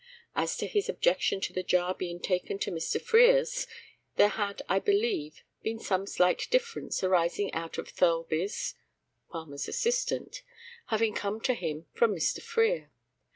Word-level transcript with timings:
As 0.35 0.57
to 0.57 0.65
his 0.65 0.89
objection 0.89 1.41
to 1.41 1.53
the 1.53 1.61
jar 1.61 1.93
being 1.93 2.19
taken 2.19 2.57
to 2.57 2.71
Mr. 2.71 2.99
Frere's, 2.99 3.67
there 4.15 4.29
had, 4.29 4.63
I 4.67 4.79
believe, 4.79 5.43
been 5.61 5.77
some 5.77 6.07
slight 6.07 6.47
difference, 6.49 7.03
arising 7.03 7.53
out 7.53 7.77
of 7.77 7.89
Thirlby 7.89 8.49
(Palmer's 9.29 9.67
assistant) 9.67 10.41
having 10.87 11.13
come 11.13 11.39
to 11.41 11.53
him 11.53 11.85
from 11.93 12.15
Mr. 12.15 12.41
Frere. 12.41 12.89